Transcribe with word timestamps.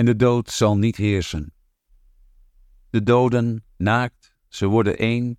En 0.00 0.06
de 0.06 0.16
dood 0.16 0.50
zal 0.50 0.78
niet 0.78 0.96
heersen. 0.96 1.52
De 2.90 3.02
doden, 3.02 3.64
naakt, 3.76 4.34
ze 4.48 4.66
worden 4.66 4.98
één 4.98 5.38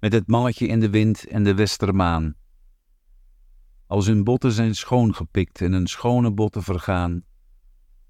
met 0.00 0.12
het 0.12 0.26
mannetje 0.26 0.66
in 0.66 0.80
de 0.80 0.90
wind 0.90 1.26
en 1.26 1.44
de 1.44 1.54
westermaan. 1.54 2.34
Als 3.86 4.06
hun 4.06 4.24
botten 4.24 4.52
zijn 4.52 4.74
schoongepikt 4.74 5.60
en 5.60 5.72
hun 5.72 5.86
schone 5.86 6.32
botten 6.32 6.62
vergaan, 6.62 7.24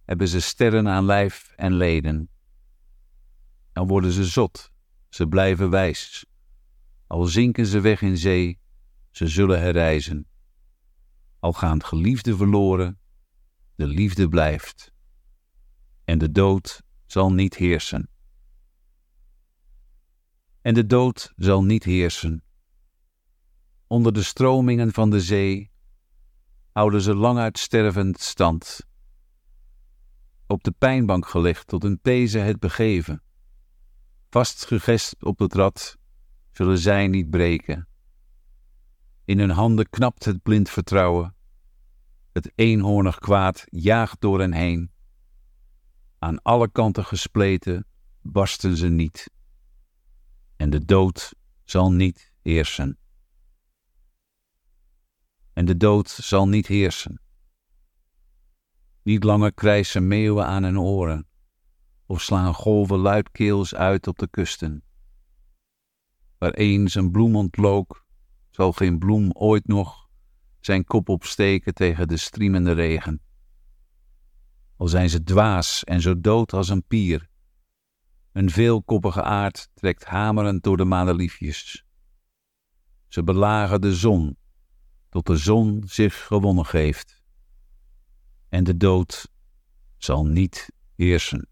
hebben 0.04 0.28
ze 0.28 0.40
sterren 0.40 0.88
aan 0.88 1.04
lijf 1.04 1.52
en 1.56 1.72
leden. 1.72 2.30
Dan 3.72 3.86
worden 3.86 4.12
ze 4.12 4.24
zot, 4.24 4.72
ze 5.08 5.26
blijven 5.26 5.70
wijs. 5.70 6.26
Al 7.06 7.24
zinken 7.24 7.66
ze 7.66 7.80
weg 7.80 8.02
in 8.02 8.16
zee, 8.16 8.58
ze 9.10 9.26
zullen 9.26 9.60
herrijzen. 9.60 10.26
Al 11.38 11.52
gaan 11.52 11.84
geliefden 11.84 12.36
verloren, 12.36 12.98
de 13.74 13.86
liefde 13.86 14.28
blijft. 14.28 14.96
En 16.08 16.18
de 16.18 16.32
dood 16.32 16.82
zal 17.06 17.32
niet 17.32 17.54
heersen. 17.54 18.10
En 20.60 20.74
de 20.74 20.86
dood 20.86 21.32
zal 21.36 21.64
niet 21.64 21.84
heersen. 21.84 22.42
Onder 23.86 24.12
de 24.12 24.22
stromingen 24.22 24.92
van 24.92 25.10
de 25.10 25.20
zee 25.20 25.70
houden 26.72 27.00
ze 27.00 27.14
lang 27.14 27.38
uitstervend 27.38 28.20
stand. 28.20 28.80
Op 30.46 30.62
de 30.62 30.70
pijnbank 30.78 31.26
gelegd 31.26 31.66
tot 31.66 31.82
hun 31.82 31.98
these 32.02 32.38
het 32.38 32.58
begeven. 32.58 33.22
Vastgegespt 34.30 35.24
op 35.24 35.38
het 35.38 35.54
rad 35.54 35.98
zullen 36.50 36.78
zij 36.78 37.06
niet 37.06 37.30
breken. 37.30 37.88
In 39.24 39.38
hun 39.38 39.50
handen 39.50 39.90
knapt 39.90 40.24
het 40.24 40.42
blind 40.42 40.70
vertrouwen. 40.70 41.34
Het 42.32 42.52
eenhoornig 42.54 43.18
kwaad 43.18 43.64
jaagt 43.66 44.20
door 44.20 44.40
hen 44.40 44.52
heen. 44.52 44.96
Aan 46.18 46.42
alle 46.42 46.70
kanten 46.70 47.04
gespleten 47.04 47.86
barsten 48.22 48.76
ze 48.76 48.88
niet. 48.88 49.30
En 50.56 50.70
de 50.70 50.84
dood 50.84 51.34
zal 51.64 51.92
niet 51.92 52.32
heersen. 52.42 52.98
En 55.52 55.64
de 55.64 55.76
dood 55.76 56.08
zal 56.08 56.48
niet 56.48 56.66
heersen. 56.66 57.20
Niet 59.02 59.24
langer 59.24 59.54
krijsen 59.54 60.06
meeuwen 60.06 60.46
aan 60.46 60.62
hun 60.62 60.78
oren, 60.78 61.26
of 62.06 62.22
slaan 62.22 62.54
golven 62.54 62.98
luidkeels 62.98 63.74
uit 63.74 64.06
op 64.06 64.18
de 64.18 64.28
kusten. 64.28 64.82
Waar 66.38 66.52
eens 66.52 66.94
een 66.94 67.10
bloem 67.10 67.36
ontlook, 67.36 68.06
zal 68.50 68.72
geen 68.72 68.98
bloem 68.98 69.32
ooit 69.32 69.66
nog 69.66 70.08
zijn 70.60 70.84
kop 70.84 71.08
opsteken 71.08 71.74
tegen 71.74 72.08
de 72.08 72.16
striemende 72.16 72.72
regen. 72.72 73.20
Al 74.78 74.88
zijn 74.88 75.10
ze 75.10 75.22
dwaas 75.22 75.84
en 75.84 76.00
zo 76.00 76.20
dood 76.20 76.52
als 76.52 76.68
een 76.68 76.84
pier. 76.84 77.28
Een 78.32 78.50
veelkoppige 78.50 79.22
aard 79.22 79.68
trekt 79.74 80.04
hamerend 80.04 80.62
door 80.62 80.76
de 80.76 80.84
madeliefjes. 80.84 81.84
Ze 83.08 83.22
belagen 83.22 83.80
de 83.80 83.94
zon, 83.94 84.36
tot 85.08 85.26
de 85.26 85.36
zon 85.36 85.82
zich 85.86 86.26
gewonnen 86.26 86.66
geeft. 86.66 87.22
En 88.48 88.64
de 88.64 88.76
dood 88.76 89.32
zal 89.96 90.26
niet 90.26 90.72
heersen. 90.94 91.48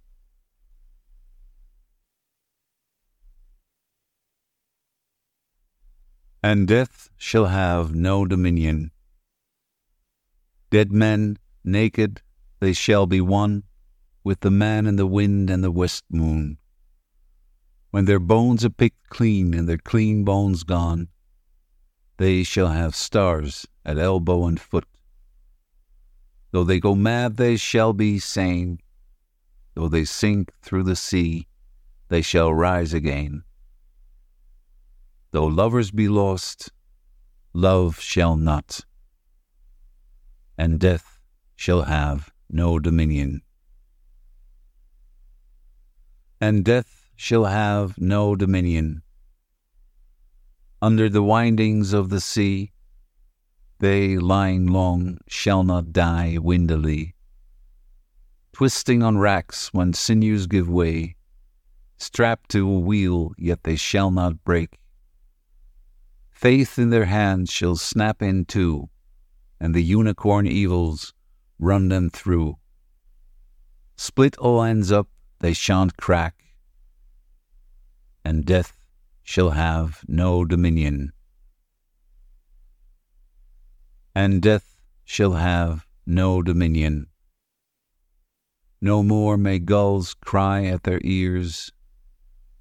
and 6.47 6.69
death 6.69 7.10
shall 7.19 7.47
have 7.47 7.92
no 7.92 8.24
dominion. 8.24 8.92
Dead 10.70 10.92
men, 10.92 11.38
naked, 11.64 12.22
they 12.60 12.72
shall 12.72 13.06
be 13.06 13.20
one 13.20 13.62
with 14.24 14.40
the 14.40 14.50
man 14.50 14.86
and 14.86 14.98
the 14.98 15.06
wind 15.06 15.50
and 15.50 15.62
the 15.62 15.70
west 15.70 16.04
moon. 16.10 16.58
When 17.90 18.06
their 18.06 18.18
bones 18.18 18.64
are 18.64 18.70
picked 18.70 19.08
clean 19.08 19.54
and 19.54 19.69
their 19.69 19.78
clean 19.78 20.25
bones 20.25 20.64
gone, 20.64 21.08
they 22.16 22.42
shall 22.42 22.69
have 22.69 22.94
stars 22.94 23.66
at 23.84 23.98
elbow 23.98 24.47
and 24.47 24.60
foot. 24.60 24.86
Though 26.50 26.64
they 26.64 26.81
go 26.81 26.94
mad, 26.94 27.36
they 27.36 27.56
shall 27.56 27.92
be 27.92 28.19
sane. 28.19 28.81
Though 29.75 29.88
they 29.88 30.04
sink 30.04 30.52
through 30.62 30.84
the 30.84 30.97
sea, 30.97 31.47
they 32.08 32.22
shall 32.22 32.52
rise 32.54 32.94
again. 32.94 33.44
Though 35.32 35.47
lovers 35.47 35.91
be 35.91 36.08
lost, 36.08 36.70
love 37.52 38.00
shall 38.00 38.36
not, 38.36 38.81
and 40.56 40.81
death 40.81 41.19
shall 41.56 41.82
have 41.82 42.32
no 42.50 42.78
dominion. 42.78 43.42
And 46.40 46.64
death 46.64 47.08
shall 47.16 47.44
have 47.44 47.98
no 47.98 48.36
dominion. 48.36 49.02
Under 50.82 51.08
the 51.08 51.22
windings 51.22 51.92
of 51.92 52.10
the 52.10 52.20
sea, 52.20 52.72
they 53.78 54.18
lying 54.18 54.66
long 54.66 55.18
shall 55.26 55.64
not 55.64 55.92
die 55.92 56.38
windily. 56.40 57.14
Twisting 58.52 59.02
on 59.02 59.18
racks 59.18 59.72
when 59.72 59.92
sinews 59.92 60.46
give 60.46 60.68
way, 60.68 61.16
strapped 61.98 62.50
to 62.50 62.68
a 62.68 62.78
wheel, 62.78 63.32
yet 63.36 63.64
they 63.64 63.76
shall 63.76 64.10
not 64.10 64.44
break 64.44 64.78
Faith 66.36 66.78
in 66.78 66.90
their 66.90 67.06
hands 67.06 67.50
shall 67.50 67.76
snap 67.76 68.20
in 68.20 68.44
two, 68.44 68.90
and 69.58 69.74
the 69.74 69.82
unicorn 69.82 70.46
evils 70.46 71.14
run 71.59 71.89
them 71.89 72.11
through. 72.11 72.56
Split 73.97 74.37
all 74.39 74.62
ends 74.62 74.93
up, 74.93 75.09
they 75.41 75.53
shan't 75.53 75.97
crack, 75.97 76.34
and 78.25 78.44
death 78.44 78.84
shall 79.22 79.50
have 79.50 80.03
no 80.06 80.44
dominion. 80.44 81.12
And 84.15 84.41
death 84.43 84.77
shall 85.05 85.33
have 85.33 85.87
no 86.06 86.43
dominion. 86.43 87.06
No 88.81 89.03
more 89.03 89.37
may 89.37 89.59
gulls 89.59 90.15
cry 90.15 90.65
at 90.65 90.83
their 90.83 91.00
ears, 91.03 91.73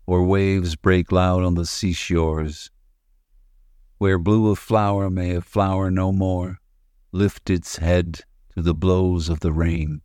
or 0.06 0.24
waves 0.24 0.76
break 0.76 1.12
loud 1.12 1.44
on 1.44 1.56
the 1.56 1.66
seashores 1.66 2.72
where 3.98 4.20
blue 4.20 4.52
of 4.52 4.60
flower 4.60 5.10
may 5.10 5.34
a 5.36 5.42
flower 5.42 5.90
no 5.90 6.12
more 6.12 6.60
lift 7.12 7.50
its 7.50 7.78
head 7.78 8.22
to 8.56 8.62
the 8.62 8.74
blows 8.74 9.30
of 9.30 9.42
the 9.42 9.52
rain. 9.52 10.02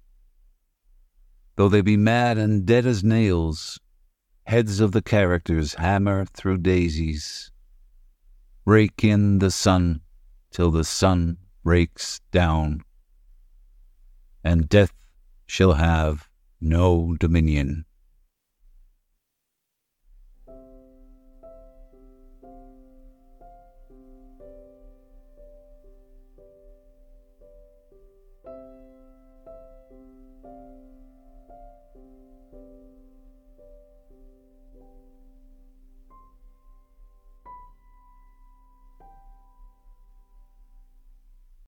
Though 1.56 1.68
they 1.68 1.80
be 1.80 1.96
mad 1.96 2.36
and 2.36 2.66
dead 2.66 2.84
as 2.86 3.04
nails, 3.04 3.78
heads 4.44 4.80
of 4.80 4.92
the 4.92 5.02
characters 5.02 5.74
hammer 5.74 6.24
through 6.24 6.58
daisies, 6.58 7.52
rake 8.64 9.04
in 9.04 9.38
the 9.38 9.50
sun 9.50 10.00
till 10.50 10.70
the 10.70 10.84
sun 10.84 11.36
breaks 11.62 12.20
down, 12.32 12.82
and 14.42 14.68
death 14.68 14.92
shall 15.46 15.74
have 15.74 16.28
no 16.60 17.16
dominion. 17.20 17.84